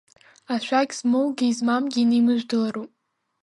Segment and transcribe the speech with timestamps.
[0.53, 2.91] Ашәақь змоугьы измамгьы инеимыжәдалароуп.